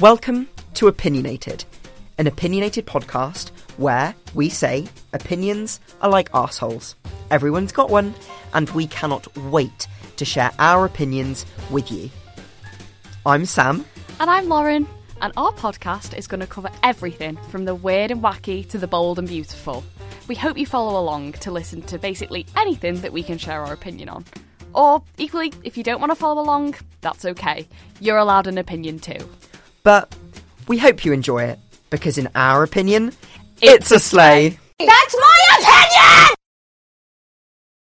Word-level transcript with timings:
Welcome 0.00 0.48
to 0.76 0.88
Opinionated, 0.88 1.66
an 2.16 2.26
opinionated 2.26 2.86
podcast 2.86 3.50
where 3.76 4.14
we 4.32 4.48
say 4.48 4.88
opinions 5.12 5.78
are 6.00 6.08
like 6.08 6.30
assholes. 6.32 6.96
Everyone's 7.30 7.70
got 7.70 7.90
one, 7.90 8.14
and 8.54 8.70
we 8.70 8.86
cannot 8.86 9.36
wait 9.36 9.88
to 10.16 10.24
share 10.24 10.52
our 10.58 10.86
opinions 10.86 11.44
with 11.70 11.92
you. 11.92 12.08
I'm 13.26 13.44
Sam. 13.44 13.84
And 14.18 14.30
I'm 14.30 14.48
Lauren, 14.48 14.88
and 15.20 15.34
our 15.36 15.52
podcast 15.52 16.16
is 16.16 16.26
going 16.26 16.40
to 16.40 16.46
cover 16.46 16.70
everything 16.82 17.36
from 17.50 17.66
the 17.66 17.74
weird 17.74 18.10
and 18.10 18.22
wacky 18.22 18.66
to 18.70 18.78
the 18.78 18.88
bold 18.88 19.18
and 19.18 19.28
beautiful. 19.28 19.84
We 20.28 20.34
hope 20.34 20.56
you 20.56 20.64
follow 20.64 20.98
along 20.98 21.32
to 21.32 21.50
listen 21.50 21.82
to 21.82 21.98
basically 21.98 22.46
anything 22.56 23.02
that 23.02 23.12
we 23.12 23.22
can 23.22 23.36
share 23.36 23.66
our 23.66 23.74
opinion 23.74 24.08
on. 24.08 24.24
Or, 24.74 25.02
equally, 25.18 25.52
if 25.62 25.76
you 25.76 25.82
don't 25.82 26.00
want 26.00 26.10
to 26.10 26.16
follow 26.16 26.40
along, 26.40 26.76
that's 27.02 27.26
okay. 27.26 27.68
You're 28.00 28.16
allowed 28.16 28.46
an 28.46 28.56
opinion 28.56 28.98
too. 28.98 29.28
But 29.82 30.14
we 30.68 30.78
hope 30.78 31.04
you 31.04 31.12
enjoy 31.12 31.44
it 31.44 31.58
because, 31.90 32.18
in 32.18 32.28
our 32.34 32.62
opinion, 32.62 33.12
it's, 33.62 33.90
a 33.90 33.98
slay. 33.98 34.58
That's 34.78 35.16
my 35.16 35.38
opinion! 35.58 36.39